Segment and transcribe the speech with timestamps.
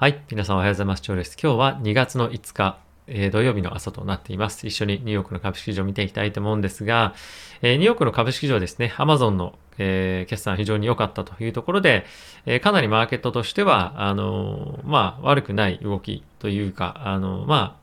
[0.00, 0.22] はい。
[0.30, 1.02] 皆さんおはようございます。
[1.02, 1.36] 長です。
[1.38, 4.66] 今日は2月の5日、えー、土曜日の朝となっています。
[4.66, 7.14] 一緒にニューヨークの株式市場を見ていきたいと思うんですが、
[7.60, 12.06] えー、ニューヨークの株式市場ですね、アマゾンの、えー、決算非常に良かったというところで、
[12.46, 17.79] えかなりマーケットとしては、あのまあ、悪くない動きというか、あのまあ、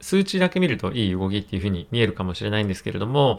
[0.00, 3.38] 数値だけ見るといい動きっていうふうに見えるかもしれないんですけれども、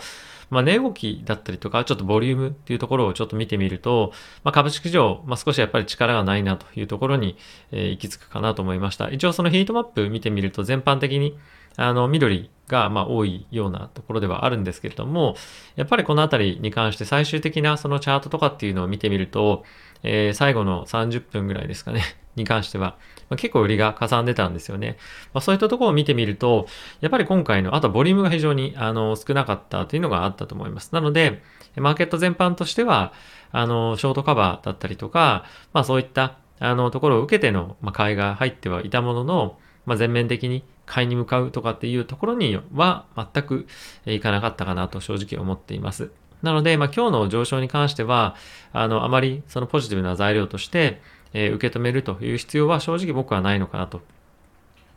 [0.50, 4.12] まあ、値動きだったりとか、ちょっとボリュームっていうところをちょっと見てみると、
[4.44, 7.38] まあ、株式市場、まあ、少しやっぱり力がないなというところに、
[7.72, 9.09] えー、行き着くかなと思いました。
[9.09, 11.38] 一応そのヒートマップ見てみると全般的に、
[11.76, 15.36] あの、緑が、まあ、多いようなところではあるんですけれども、
[15.76, 19.66] やっぱりこのあたりに関して最終的なそのチャートとかっていうのを見てみると、
[20.04, 22.02] えー、最後の30分ぐらいですかね、
[22.38, 22.96] に関しては、
[23.30, 24.98] まあ、結構売りがかさんでたんですよね。
[25.34, 26.68] まあ、そういったところを見てみると、
[27.02, 30.94] やっぱり今回の、あとボリュームが非常にあの少なかったというのがあったと思います。
[30.94, 31.41] なので、
[31.76, 33.13] マーケット全般としては、
[33.52, 43.68] あの、ショートカバーだったりとか、まあそういったあのところを受けての、まあ、買いが入ってはいたものの、まあ、全面的に買いに向かうとかっていうところには全く
[44.05, 46.12] いかなかったかなと正直思っています。
[46.41, 48.36] なので、まあ、今日の上昇に関しては、
[48.71, 51.02] あの、あまりそのポジティブな材料として、
[51.34, 54.02] えー、受け止めるという必要は正直僕はないのかなと。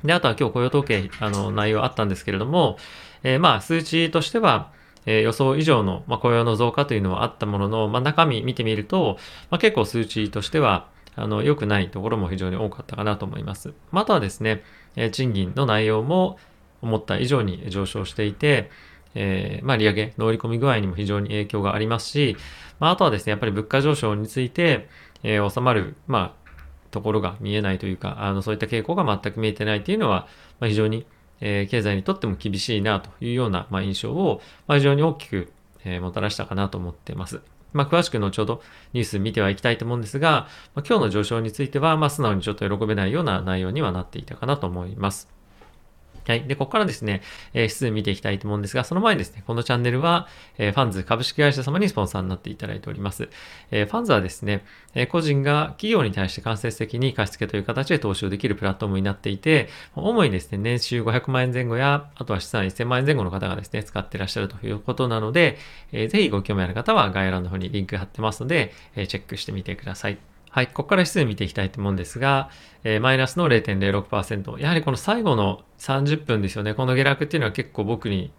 [0.05, 2.79] で、あとは今日雇用統計、あの、内容あったんですけれども、
[3.23, 4.71] えー、まあ、数値としては、
[5.05, 9.19] えー、予想以上の、まあ、雇用の増加というのはあったものの、まあ、中身見てみると、
[9.51, 13.75] まあ、結構数値としては、あの、良くないところも非常に多かったかなと思います。
[13.91, 14.63] まあ、とはですね、
[14.97, 16.39] え、賃金の内容も
[16.81, 18.71] 思った以上に上昇していて、
[19.15, 22.37] えー、まあ、利上げ、乗り込み具合にも非常に影響がありますし、
[22.81, 24.89] まあ、あとはですね、やっぱり物価上昇について、
[25.23, 26.51] えー、収まる、まあ、
[26.91, 30.27] ところが見えないというか、あの、そういった傾向が全く見えてないというのは、
[30.61, 31.07] まあ、非常に、
[31.41, 35.53] えー、経済にとっても厳しいなというような、まあ、印象を、まあ、非常に大きく、
[35.85, 37.41] え、もたらしたかなと思っています。
[37.73, 45.42] まあ、詳しく後ほどニュース見てはいきたいと思うんですが、まあ、今日の上昇については、まあ、素直にちょっと喜べないような内容にはなっていたかなと思います。
[46.27, 46.45] はい。
[46.45, 50.29] で、ここからですね、えー、指数見ていきたいと思うんですが、その前にですね、このチャンネルは、
[50.59, 53.29] えー、ファンズ株式会社様にスポンサーになっていただいております。
[53.71, 65.59] えー、ファンズはですね、え、個人が企業に対して間接的に貸付という形で投資をできるプラットフォームになっていて、主にですね、年収500万円前後や、あとは資産1000万円前後の方がですね、使ってらっしゃるということなので、
[65.93, 70.32] えー、ぜひご興味ある方は概要欄の方にリンク貼ってますので、え、チェックしてみてください。
[70.53, 72.51] はい、ここから指数見ていきたいと思うんですが、
[72.85, 74.61] えー、マイナスの0.06%。
[74.61, 76.75] やはりこの最後の30分ですよね。
[76.75, 78.31] この下落っていうのは結構僕に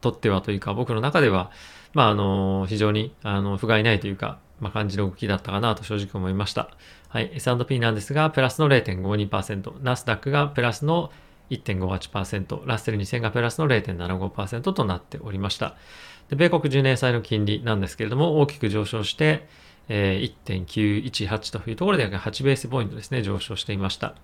[0.00, 1.50] とってはというか、僕の中では、
[1.92, 6.70] まあ、あの、非常に、あの、不甲斐ないというか、まあ、感じの動きだったかなと正直思いました。
[7.10, 11.10] はい、S&P なんですが、プラスの0.52%、ナスダックがプラスの
[11.50, 15.76] 1.58%、ラッセル2000がプラスの0.75%となっておりました。
[16.30, 19.48] で米国10年債の金利なんですけれども、大きく上昇して、
[19.92, 24.14] え1.918というところで8ベースポイントですね、上昇していました。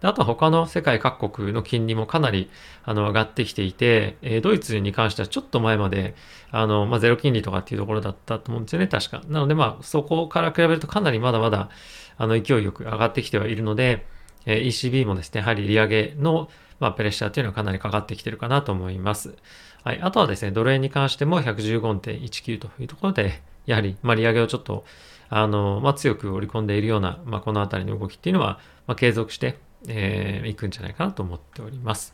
[0.00, 2.48] であとは他の世界各国の金利もかなり
[2.84, 6.14] あの上がってきていて、えドイツに関してはちょっと前まで、
[6.52, 9.20] あの、まあ、ゼロ金利とかっていうところだったと思うんですよね、確か。
[9.26, 11.70] なので、まあ、そこから比べるとかなりまだまだ、
[12.18, 14.06] あの、勢いよく上がってきてはいるので、
[14.46, 16.48] え ECB もですね、やはり利上げの、
[16.78, 19.34] まあ、プレッシャーというのはかなりかかってきてるかなと思います。
[19.82, 20.00] はい。
[20.02, 24.84] あとはですね、ドル円に関しても115.19というところで、やはり、まあ、利上げをちょっと、
[25.28, 32.12] あの、まあ、強く織り込んでいるような、まあ、このあたりの動きっていうのは、まあ、継続して、えー、いくんじゃないかなと思っております。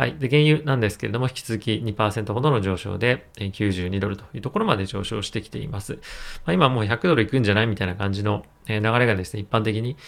[0.00, 0.16] はい。
[0.18, 5.98] で、原油なんですけれども、引き続き2%ほどの上昇で、92ドルというところまで上昇してきています。
[6.46, 9.98] まあ、今もう100ドルいくんじゃないみたいな感じの流れがですね、一般的に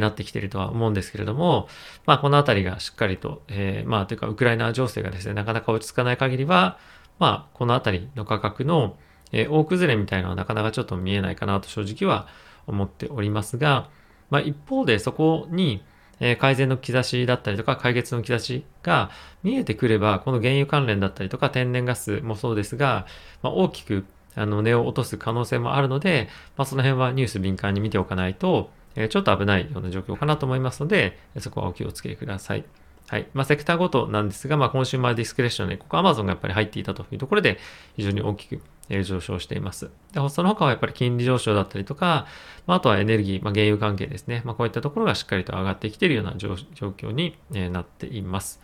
[0.00, 1.66] なってきているとは思うんですけれども、
[2.04, 6.76] まあ、このあたりがしっかりと、えー、まあ、というか、ウクライナ情勢がですね、なかなか落ち着かない限りは、
[7.18, 8.98] まあ、このあたりの価格の、
[9.32, 12.28] えー、大崩れみたいなのはなかなかちょっと見えないかなと正直は
[12.66, 13.88] 思っておりますが、
[14.30, 15.82] まあ、一方でそこに、
[16.20, 19.10] え、改善の兆しだったりとか解決の兆しが
[19.42, 23.06] 見えてくれば、この原油関連だったりとか天然ガスもそうですが、
[23.42, 32.64] まあ、大きくあの値を落とす可能性もあるので、まあ、その辺はニュース敏感に見ておかないと、え、ちょっと危ないような状況かなと思いますので、そこはお気をつけください。
[33.08, 33.26] はい。
[33.32, 37.58] まあ、セクターごとなんですが、まあ、 consumer discretion で、ここ Amazon がやっぱり入っていたというところで、
[37.96, 38.60] 非常に大きく
[39.04, 39.90] 上昇しています。
[40.12, 42.26] で、その他はやっぱり金利上昇だったりとか、
[42.66, 44.42] まあ、あとはエネルギー、まあ、原油関係ですね。
[44.44, 47.36] まあ、こういったところがしっかりと上がってきているような状況に
[47.70, 48.60] なっています。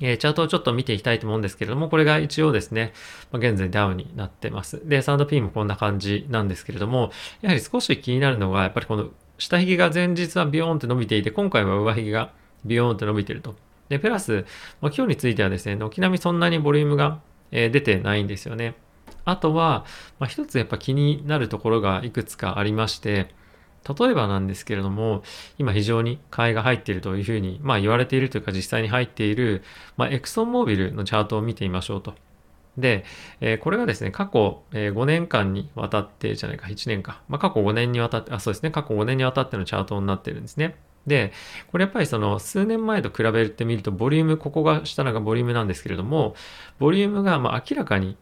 [0.00, 2.92] え、チャートをちょっと見ていきたいと思うんですけれども、これが一応ですね、
[3.32, 4.86] ま、現在ダウンになってます。
[4.86, 7.10] で、S&P もこんな感じなんですけれども、
[7.40, 9.08] やはり少し気になるのが、やっぱりこの
[9.38, 12.32] 下髭が前日はビヨーンって伸びていて、今回は上髭が
[12.64, 13.54] ビヨーンって伸びてると。
[13.88, 14.44] で、プラス、
[14.80, 17.20] ま、今日についてはですね、軒並みそんなにボリュームが、
[17.52, 18.74] え、出てないんですよね。
[19.26, 19.84] あとは、
[20.18, 23.34] まあ、一つやっぱ気になるところがいくつかありまして、
[23.98, 25.22] 例えばなんですけれども、
[25.58, 29.62] 今非常に買いが入っているというふうに、まあ言われているというか実際に入っている、
[29.96, 32.14] まあエクソンモービルのチャートを見てみましょうと。
[32.78, 33.04] で、
[33.40, 37.22] えー、これがですね、過去、5年間にわたって、じゃないか、1年か。
[37.28, 40.76] まあ過去5年にわたって、あ、そうですね、過去5年にわたってのチャートになってるんですね。
[41.06, 41.32] で、
[41.70, 46.34] これやっぱりその数年前と比べてみると、ボリューム、ここが下のがボリュームなんですけれども、
[46.78, 48.16] ボリュームがま明らかに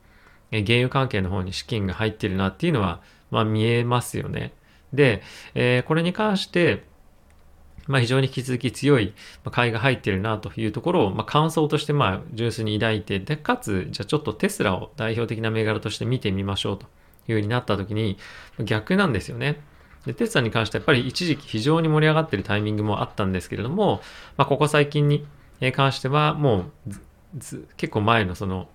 [0.50, 3.00] 原油関係の方に資金が入ってるなっていうのは、
[3.31, 4.52] まあ見えますよね。
[4.93, 5.23] で、
[5.55, 6.85] えー、これに関して、
[7.87, 9.12] まあ、非常に引き続き強い
[9.50, 16.88] 買いが入ってるなというところを、まあ、感想としてまあ純粋に抱いて、で、かつ、じゃあちょっとテスラを代表的な銘柄として見てみましょうとい
[17.29, 18.17] うようになった時に、
[18.58, 19.61] 逆なんですよね。
[20.06, 24.00] で、テスラに関してはやっぱり一時期非常に盛り上がってるタイミングもあったんですけれども、
[24.37, 25.26] まあ、ここ最近に
[25.73, 26.93] 関してはもう
[27.76, 28.69] 結構前のその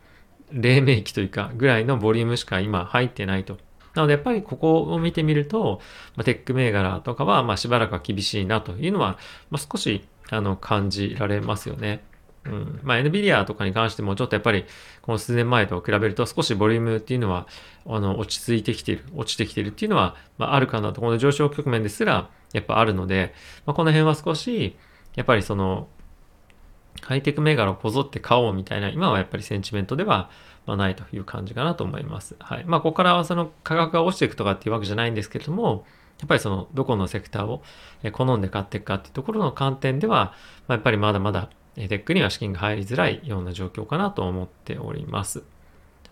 [0.52, 3.58] 黎明期というかぐらいのボリュームしか今入ってないと
[3.96, 5.82] なのでやっぱりここを見てみると、
[6.16, 9.18] まあ、テック銘柄とかはましばらくは厳しいなというのは、
[9.50, 12.04] まあ、少しあの感じられますよね。
[12.46, 12.80] うん。
[12.84, 14.66] ま NVIDIA とかに関してもちょっとやっぱり
[15.02, 17.48] この数年前と比べると少しボリュームっていうのは
[17.88, 21.02] あの落ち着いてきている、落ちてきているっていうのは、まあ、あるかなと。
[21.02, 23.34] この上昇局面ですらやっぱあるので、
[23.66, 24.78] まあ、この辺は少し
[25.16, 25.88] やっぱりその
[27.02, 30.30] ハイテク銘柄をこぞって買おうみたいな今はやっぱりセンチメントでは
[30.70, 32.36] ま、ないという感じかなと思います。
[32.40, 32.66] はい。
[32.66, 35.86] まあ、ここからはその価格が落ちていくとかっていうわけじゃないんですけれども、
[36.20, 37.64] やっぱりそのどこのセクターを
[38.12, 40.34] 好んで買っていくかっていうところの観点では、
[40.68, 45.44] まあ、やっぱりまだまだテックには資金が入りづらいような状況かなと思っております。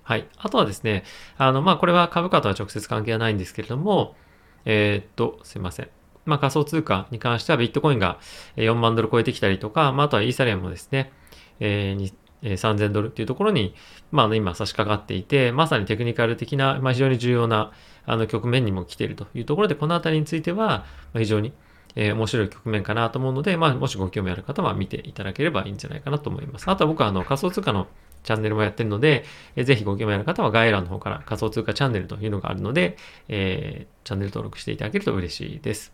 [0.03, 0.27] はい。
[0.37, 1.03] あとはですね、
[1.37, 4.15] あの、まあ、これは株価とは直接関係はないんですけれども、
[4.63, 5.89] えー、っと、すいません。
[6.27, 8.19] まあ、仮想通貨に関してはビットコインが
[8.57, 11.11] 4万ドル超えてきたりとか、まあ、あとはイーサリアムもですね、
[11.59, 12.13] えー、
[12.43, 13.73] 3000ドルっていうところに、
[14.11, 17.71] まあ、今差し掛かっていて、まさにテクニカル的な、まあ、非常に重要な
[18.05, 21.53] あの局面にも来ているというところで、このあたりについては、非常に、
[21.95, 26.69] え、面白い局面かなと思うので、まあ、もしご興味ある方は見ていただければいいんじゃないかなと思います。
[26.69, 27.87] あとは僕はあの仮想通貨の
[28.23, 29.25] チャンネルもやってるので、
[29.55, 32.97] えー、ぜひご興味ある方は概要欄の方から仮想通貨チャンネルというのがあるので、
[33.29, 35.93] えー、チャンネル登録していただけると嬉しいです。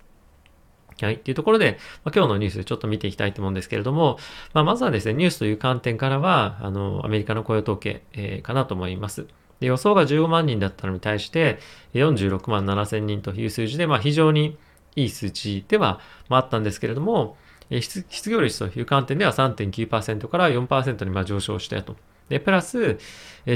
[1.02, 1.16] はい。
[1.16, 4.18] っていうところで、まあ、今日のニュースちょっと見ていきたいと思うんですけれども、
[4.54, 9.28] まあ、まずはですね、ニュースという観点からは、あの、アメリカの雇用統計、えー、かなと思います。
[9.60, 11.60] で予想が15万人だったのに対して、
[11.94, 14.58] 46万7千人という数字で、まあ、非常に
[14.96, 16.00] いい数値では、
[16.30, 17.38] あ、ったんですけれども、
[17.70, 21.96] 失業率という観点では3.9%から4%に上昇したと。
[22.30, 23.00] で、プラス、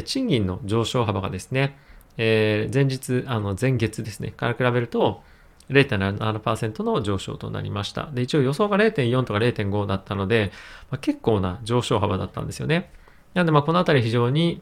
[0.05, 1.77] 賃金の上昇幅がですね、
[2.17, 5.21] えー、前日、あの、前月ですね、から比べると、
[5.69, 8.09] 0.7%の上昇となりました。
[8.13, 10.51] で、一応予想が0.4とか0.5だったので、
[10.89, 12.89] まあ、結構な上昇幅だったんですよね。
[13.33, 14.61] なので、まあ、このあたり非常に、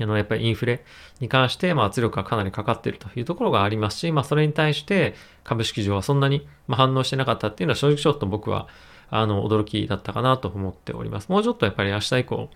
[0.00, 0.84] あの、やっぱりインフレ
[1.20, 8.68] に関して、まあ、圧力がかなりかかっているというところがありますし、まあ、それに対して株式上はそんなに反応してなかったっていうのは正直ちょっと僕は、
[9.10, 11.28] あの、驚きだったかなと思っております。
[11.30, 12.50] もうちょっとやっぱり明日以降、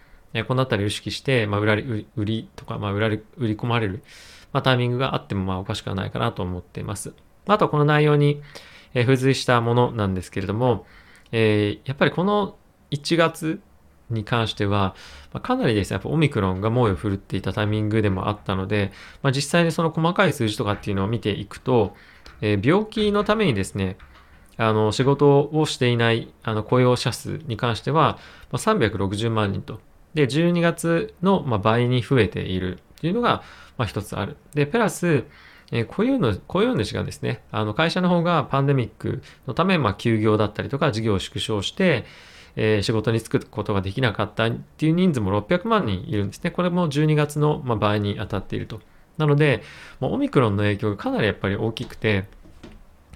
[0.47, 4.03] このあたりを意識して、まあ、売り、売りとか、まあ、売り、売り込まれる、
[4.53, 7.13] まあ、タイミングがあっても、まあ、おかしくはないかなと思っています。
[7.47, 8.43] あとはこの内容に
[8.95, 10.87] 付随したものなんですけれども、
[11.33, 12.57] えー、やっぱりこの
[12.91, 13.61] 1月
[14.11, 14.95] に関しては、
[15.43, 18.93] かなりですね、やっぱオミクロンが猛威を振るっていたタイミングでもあったので、
[19.23, 21.97] まあ、実際にその細かい数字とかっていうのを見ていくと、
[22.41, 23.97] えー、病気のためにですね、
[24.57, 28.19] あの仕事をしていないあの雇用者数に関しては、
[28.53, 29.81] まあ、360万人と。
[30.15, 33.43] で、12月の、倍に増えているっていうのが、
[33.85, 34.37] 一つある。
[34.55, 35.25] で、プラス、
[35.73, 42.05] えー、雇用主雇用主がですね、あの会社の方がパンデミックのため、まあ、休業だったりとか事業を縮小して、
[42.57, 46.51] えー、仕事に就くことができなかったっていう人数も600万人いるんですね。
[46.51, 48.81] これも12月の、ま、場合に当たっていると。
[49.19, 49.63] なので、
[50.01, 52.25] まあ、オミクロンの影響がかなりやっぱり大きくて、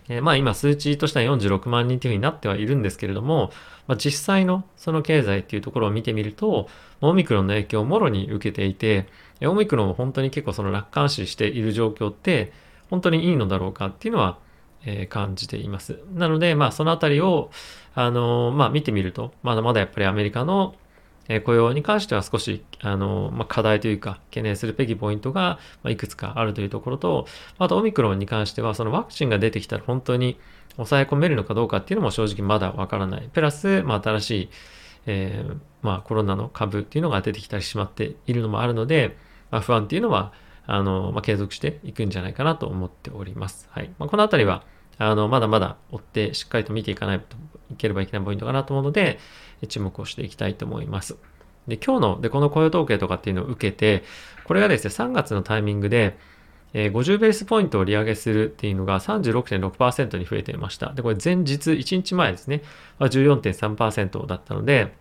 [0.09, 3.51] えー、まあ今数値としては46万人というふうになってはいるんですけれども、
[3.87, 6.69] まあ、実際のその経済っていうところを見てみると、
[7.01, 9.07] オミクロンの影響をもろに受けていて、
[9.47, 12.53] オミクロンを本当に結構その楽観視している状況って、
[12.91, 14.39] 本当にいいのだろうかっていうのは、
[14.85, 16.01] え、感じています。
[16.15, 17.51] なので、まあそのあたりを、
[17.95, 20.75] あの、まあ見てみると、まだまだやっぱりアメリカの
[21.45, 27.27] 雇用に関しては少し、あの、まあ、課題というか、懸念するべきポイントが、まいくつかあるというところと、
[27.59, 30.39] あとオミクロンに関しては、そのワクチンが出てきたら本当に
[30.77, 33.29] 抑え込めるのかどうかっていうのも正直まだわからない。
[33.31, 34.49] プラス、まあ、新しい、
[35.07, 35.45] え、
[35.83, 39.17] まあ、コロナの株っていうのが出てきたりしまっているのもあるので、
[39.51, 40.33] まあ、不安っていうのは、
[40.67, 43.69] あの、まあ、継続していくんじゃないかなと思っております。
[43.71, 43.91] はい。
[43.99, 44.65] まあ、このあたりは、
[44.99, 47.37] あの、まだまだ追ってしっかりと見ていかないと
[47.73, 49.19] いければいけないポイントかなと思うので、
[49.69, 51.17] 注目をしていきたいと思います。
[51.69, 54.05] で、今日の、で、この雇用統計とかっていうのを受けて、
[54.45, 56.19] これがですね、3月のタイミングで、
[56.75, 60.93] えー、50ベースポイントを利上げするっていうのが36.6%に増えていました。
[60.93, 62.63] で、これ前日1日前ですね、
[62.99, 64.95] は14.3%だったので、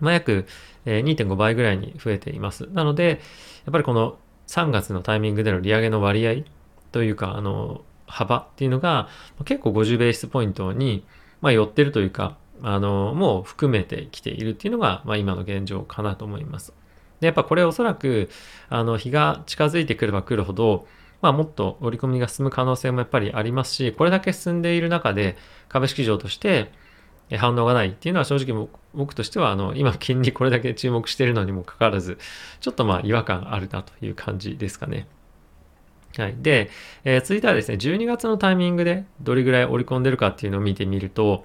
[0.00, 0.46] まあ、約
[0.86, 2.68] 2.5倍ぐらいに増えています。
[2.72, 3.20] なので、
[3.64, 6.44] やっぱりこの3月のタイミングでの利上げの割合
[6.92, 9.08] というか、あの、幅っていうのが
[9.44, 11.04] 結構50ベースポイントに、
[11.40, 16.74] まあ、寄ってるというか、あの、もう含めてきているっていうのが、まあ、今の現状かなと思います。
[17.20, 18.28] で、やっぱこれおそらく、
[18.68, 20.86] あの、日が近づいてくれば来るほど、
[21.22, 25.36] まあ、もっと織り込みが進む可能性もやっぱりありますし、これだけ進んでいる中で、
[25.68, 26.72] 株式上として
[27.36, 32.18] 反応がないっていうのは正直僕としては、あの、今金利これだけ注目しているのにもかかわらず、
[32.60, 35.06] ちょっとまあ違和感あるなという感じですかね。
[36.16, 36.34] はい。
[36.38, 36.70] で、
[37.04, 41.44] えー、続いてはですね、12月のタイミングでどれぐらい織り込んでるかっていうのを見てみると、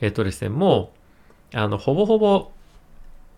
[0.00, 0.92] えっ、ー、とですね、も
[1.52, 2.50] う、あの、ほぼほぼ、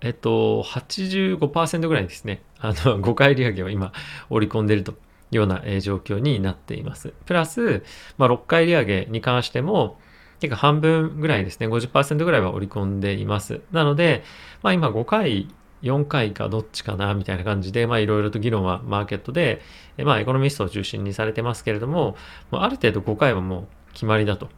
[0.01, 3.93] えっと、85%ぐらいですね、あの、 5回利上げを今
[4.31, 4.95] 織り込んでるとい
[5.33, 7.13] うような、え、状況になっています。
[7.27, 7.83] プラス、
[8.17, 9.99] まあ、6回利上げに関しても、
[10.41, 13.61] 結構半分ぐらいですね、50%ぐらいは織り込んでいます。
[13.73, 14.25] なので、
[14.63, 15.49] まあ今5回
[15.83, 19.63] 4回かどっちかなみたいな感じで、まあいろいろと議論はマーケットで、
[19.99, 22.17] まあエコノミストを中心にされてますけれども、
[22.51, 24.49] ある程度5回はもう決まりだと。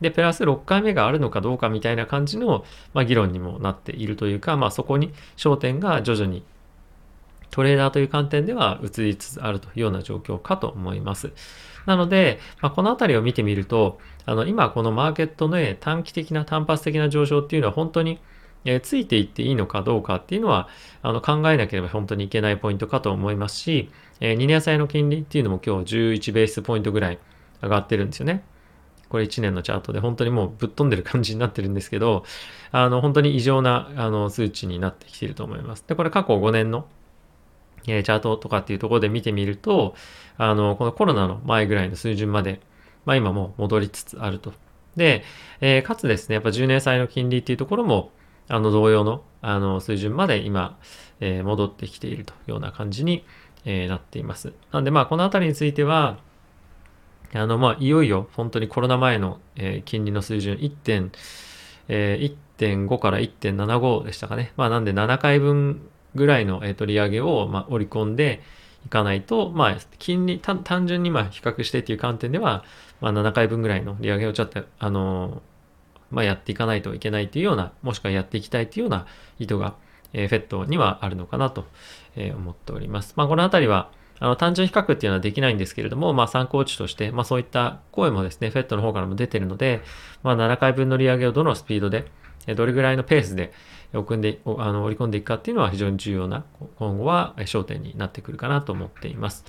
[0.00, 6.44] で、プラス6回目があるのかどうかみたいな感じの、まあ、議論にもなっているというか、まあそこに焦点が徐々に
[7.50, 11.32] トレーダーという観点では移りつつあるというような状況かと思います。
[11.86, 18.18] なので、まあ、このあたりを見てみると、あの今このマーケットの短期的な単発的な上昇っていうのは本当に
[18.66, 20.68] え、ついていっていいのかどうかっていうのは、
[21.02, 23.90] あの考えなければ本当にいけないポイントかと思いますし、
[24.20, 27.18] えー、2年債の金利っていうのも今日11ベースポイントぐらい
[27.62, 28.42] 上がってるんですよね。
[29.08, 32.24] これ1年のチャートで本当にもうぶっ飛んでる感じになってるんですけど、
[32.72, 35.84] あの本当に異常なあの数値になってきていると思います。
[35.86, 36.88] で、これ過去5年の
[37.88, 39.94] えチャートとかっていうところで見てみると、
[40.38, 42.60] あの、このコロナの前ぐらいの水準まで、
[43.04, 44.52] まあ今も戻りつつあると。
[44.96, 45.24] で、
[45.60, 48.10] えー、かつですね、やっぱ10年債の金利っていうところも、
[48.48, 50.78] あの同様のあの水準まで今、
[51.20, 53.24] えー、戻ってきているというような感じに、
[53.64, 54.52] えー、なっています。
[54.72, 56.18] なんでまあこのあたりについては、
[57.34, 61.10] あのまあいよいよ本当にコロナ前の、えー、金利の水準1.5、
[61.88, 62.36] えー、
[62.86, 64.52] 1.5から1.75でしたかね。
[64.56, 68.42] まあなんで7回分ぐらいの、えー、と利上げを、まあ、織り込んで
[68.84, 72.64] いかないと、まあ金利、単純にまあ比較してっていう観点では、
[73.00, 75.42] まあ7回分ぐらいの利上げをちょっと、あの
[76.10, 79.06] まあ、やっていかないといけないというような、もしくはやっていきたいというような
[79.38, 79.74] 意図が、
[80.12, 81.66] えー、フェットにはあるのかなと、
[82.14, 83.14] えー、思っております。
[83.16, 89.82] まあ、このあたりは、あの単純比較っていうのはできないんですけれども、まあ、参考値として、まあ、そういった声もですね、フェットの方からも出てるので、
[90.22, 92.06] まあ、7回分の利上げをどのスピードで、
[92.54, 93.52] どれぐらいのペースで
[93.98, 96.44] 送んであの織り込んでいくかっていうのは非常に重要な、
[96.78, 99.44] 今後は焦点になってくるかなと思っています。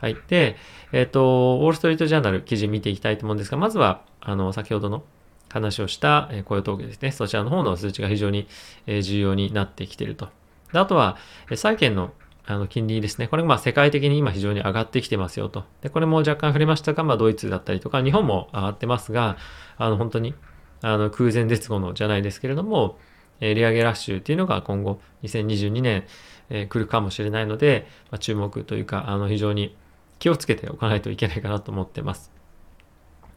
[0.00, 0.16] はい。
[0.28, 0.56] で、
[0.92, 5.02] えっ、ー、と、ウォール・ストリート・ジャーナル記事見ていきたいと思うんですが、まずは、あの、先ほどの
[5.48, 7.12] 話をした雇用統計ですね。
[7.12, 8.46] そちらの方の数値が非常に
[8.86, 10.28] 重要になってきていると。
[10.72, 11.16] であとは、
[11.54, 12.12] 債券の
[12.46, 13.26] あの金利ですね。
[13.26, 15.64] これがま世界的に今非常に上がってきてますよと。
[15.80, 19.38] で、これも若干触れましたが、まあドイツだったりとか、日本も上がってますが、
[19.78, 20.34] あの本当に
[20.82, 22.98] あの空前絶後のじゃないですけれども、
[23.44, 26.04] え利上げラッシュっていうのが今後2022年、
[26.50, 29.76] え来るかもしれないので、まあ、注目というか、あの非常に
[30.18, 32.32] 気をつけておかないといけないかなと思ってます。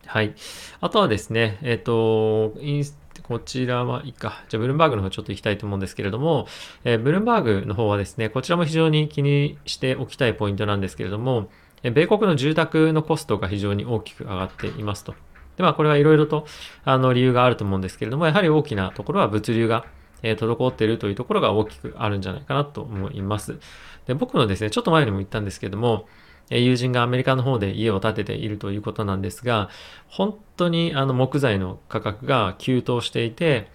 [0.06, 0.36] はい。
[0.80, 4.44] あとはですね、えっ、ー、と、インスこちらはいいか。
[4.48, 6.48] じゃあ、ブルームバーグの方ちょっと行きたいと思うんですけれども、
[6.84, 11.50] えー、ブルームバーグの方はですね、こちらも非常に気にしておきたいポイントなんですけれども、
[11.84, 15.14] え、米国の住宅のコストが非常に大きく上がっていますと。
[15.58, 16.46] で、まあ、これはいろいろと、
[16.86, 19.86] あの、理由があると思うんですけれども、やはり大きなところは物流が、
[20.24, 23.60] えー、滞っているというところが大きくあるんじゃないかなと思います。
[24.08, 26.08] で、僕のですね、ちょっと前にも言ったんですけども、
[26.50, 29.70] 友人がアメリカの方で家を建てているということなんですが、
[30.08, 33.70] 本当にあの木材の価格が急騰していて、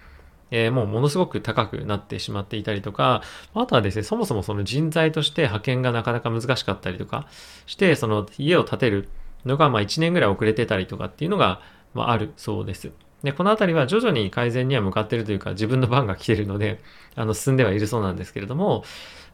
[0.50, 3.22] えー、もうものすごく高くなってしまっていたりとか、
[3.54, 7.26] あとはですね、そもそもその人材として派遣がなかなか難しかったりとか
[7.66, 9.08] して、その家を建てる
[9.44, 11.60] のがま1年ぐらい遅れてたりとかっていうのが、
[11.94, 12.90] ま、あるそうです。
[13.22, 16.80] で、このあたりは徐々に改善には向かっているというか、自分の番が来ているので、
[17.14, 18.84] あの、進んではいるそうなんですけれども、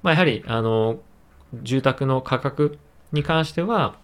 [0.03, 0.99] まあ、やはり、あの、
[1.63, 2.79] 住宅の価格
[3.13, 3.97] に関しては、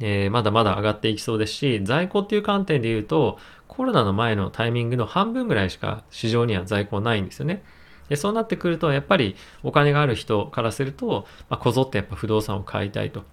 [0.00, 7.62] えー、まだまだ上がっていきそうですし、在庫っていう観点で言うと、コロナの前のタイミングの半分ぐらいしか市場には在庫ないんですよね。
[8.08, 13.24] でそうなってくると、やっぱりお金がある人からすると、まあ、こぞってやっぱ不動産を買いたいと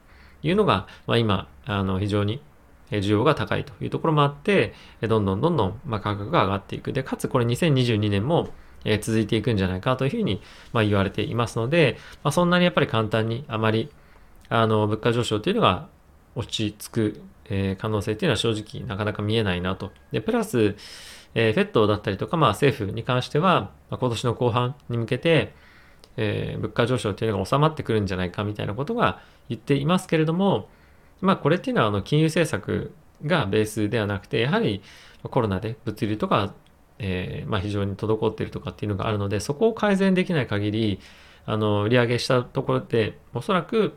[0.44, 2.42] いうのが、まあ、今、あの非常に
[2.92, 6.94] 需要が高いというところもあって、どんどんどんどんま価格が上がっていく。
[6.94, 8.50] で、かつこれ2022年も
[9.02, 13.90] 続いていくんじゃないかというふうにま言われていますので、まあ、そんなにやっぱり簡単にあまり
[14.50, 15.88] あの、物価上昇っていうのが
[16.36, 17.22] 落ち着く、
[17.78, 19.92] 可能性っていうのは正直なかなか見えないなと。
[20.12, 20.76] で、プラス、
[21.36, 25.54] えー、フェットだったりとか、まあ政府に関しては、まあ、今年の後半に向けて、
[26.18, 30.70] えー、物価上昇っていうのが収まってくるんじゃないかみたいなことが言っていますけれども、
[31.22, 32.94] まあこれっていうのはあの金融政策
[33.26, 34.82] がベースではなくて、やはり
[35.24, 36.54] コロナで物流とか、
[37.00, 41.00] えー、まあ非常に滞っているとかっていうのがあるので、そこを改善できない限り、
[41.46, 43.96] あの、利上げしたところで、おそらく、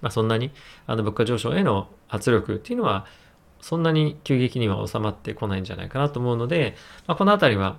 [0.00, 0.50] まあそんなに、
[0.86, 3.06] あの物価上昇への圧力っていうのは、
[3.60, 7.78] そんなに急激には収まってこないんじゃないかなと思うので、まあ、このあたりは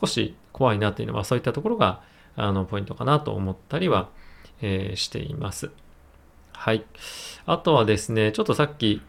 [0.00, 2.02] 少し怖いなというのは、そういったところが、
[2.36, 4.08] あの、ポイントかなと思ったりは、
[4.62, 5.70] えー、しています。
[6.56, 6.84] はい。
[7.46, 9.02] あとはですね、ちょっとさっき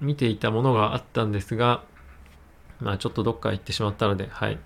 [0.00, 1.82] 見ていたものがあったんですが、
[2.80, 4.58] まあちょっとどっか行ってしまったので、はい。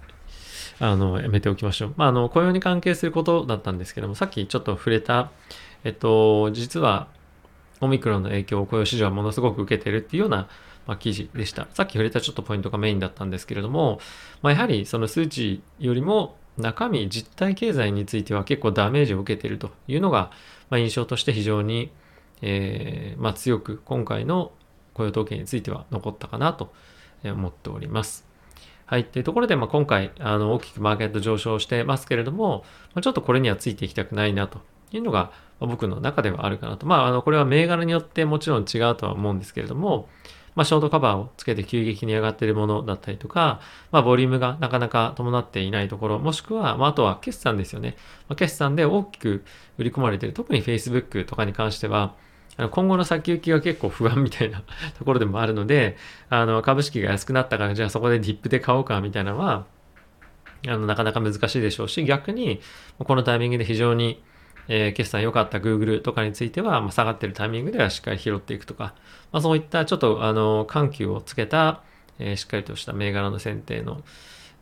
[0.78, 1.94] あの、やめておきましょう。
[1.96, 5.30] まああの、雇用に関係することだったんですけども、さっきちょっと触れた、
[5.84, 7.08] えっと、実は、
[7.80, 10.48] オミクロンの影響を雇用市場はものすごく受けてるっていうような、
[10.86, 11.66] まあ、記事でした。
[11.74, 13.98] さっき触れたちょっとポイントがメインだったんですけれども、
[14.40, 20.30] まあ、やはりその数値よりも中身、実体経済については結構ダメージを受けてるというのが、
[20.72, 21.92] まあ、印象として非常に、
[22.40, 24.52] えー、まあ、強く今回の
[24.94, 26.72] 雇用統計については残ったかなと
[27.22, 28.26] 思っております。
[28.86, 29.04] はい。
[29.04, 32.64] というところで、まあ、今回、あの、大きくマーケット上昇してますけれども、
[32.94, 34.62] まあ、ちょっとこれにはついていきたくないなと
[34.92, 36.86] いうのが、ま、僕の中ではあるかなと。
[36.86, 40.08] まあ、あの、これは銘柄によってもちろん違うとは思うんですけれども、
[40.54, 47.96] まあ、ショートカバーをつけて急激に上がっているものだったりとか、まあ、ボリュームがなかなか伴っていないところ、もしくは、まあ、あとは決算ですよね。
[48.28, 49.44] まあ、決算で大きく
[49.78, 52.14] 売り込まれている、特に Facebook とかに関しては、
[52.70, 54.62] 今後の先行きが結構不安みたいな
[54.98, 55.96] ところでもあるので、
[56.28, 59.66] あの、株式が安くなったから、じゃあそこでディップで買おうかみたいなのは、
[60.68, 62.60] あの、なかなか難しいでしょうし、逆に、
[62.98, 64.22] このタイミングで非常に、
[64.68, 68.94] えー、決算良かった Google とかについては、まあ、下がってるタイミングではしっかり拾っていくとか、
[69.32, 71.82] まあ、そういったちょっと、あの、緩急をつけた、
[72.18, 74.02] えー、しっかりとした銘柄の選定の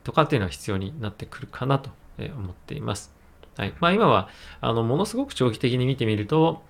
[0.04, 3.12] とかっていうのは必要になってくるかなと思っています。
[3.56, 3.74] はい。
[3.80, 4.28] まあ今は、
[4.60, 6.62] あの、ものすごく長期的に見てみると、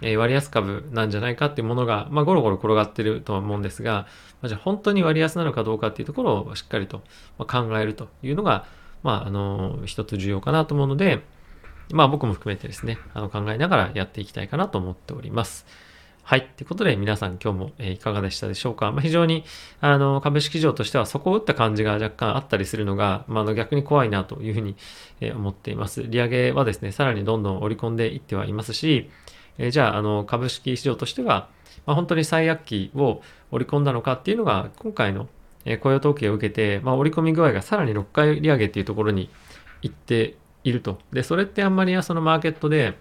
[0.00, 4.06] えー、割安株なんじゃないかっていうものが、まあ、ゴロゴロ転がってるとは思うんですが、
[4.40, 7.02] まあ、じゃあ本当に割安なのかどうかっていうところをしっかりと
[7.38, 8.66] 考えるというのが、
[9.02, 11.22] まあ、あの、一つ重要かなと思うので、
[11.92, 15.66] まあ僕も含めてですね、あの考えながらやっていきたいかなと思っております。
[16.22, 16.46] はい。
[16.56, 18.92] ということで皆さん今日も、えいかがでしたでしょうか？
[18.92, 19.44] まあ、非常に
[19.80, 24.76] あの株式市場としてはそこを打った感じが若干あったりするのが、まあ、の逆に怖いなというふうに、
[25.20, 26.02] え思っています。
[26.02, 29.08] 利上げはですね、さらにどんどん織り込んでいってはいますし、
[29.56, 31.48] えじゃああの株式市場としては、
[31.86, 35.28] まあ、本当に最悪期を織り込んだのかっていうのが今回の
[35.80, 39.30] 雇用統計を受けて、まあ、織り込み具合がさらに6回利上げっていうところに
[39.82, 40.36] 行って
[40.68, 40.98] いると。
[41.12, 42.98] で、それってあんまりそのマーケットで、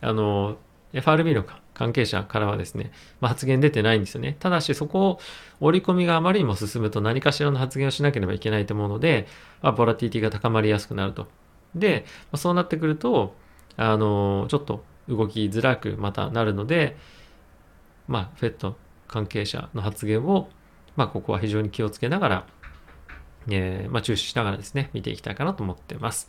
[0.00, 0.56] あの、
[0.92, 1.44] FRB の
[1.74, 4.36] 関係者からはですね、まあ、発言出てないんですよね。
[4.38, 5.20] ただしそこを
[5.60, 9.26] 織り込みがあまりにも進むと何かしらの発言をしなければいけないと思うので、
[9.62, 11.28] まあ、ボラティティが高まりやすくなると。
[11.74, 13.34] で、まあ、そうなってくると、
[13.76, 16.96] あの、ちょっと動きづらくまたなるので、
[18.06, 18.76] まあ、フェット
[19.08, 20.50] 関係者の発言を、
[20.96, 22.46] まあ、ここは非常に気をつけながら、
[23.48, 26.28] えー、まあ、注視しながらですね、見ていきたいかなと思っています。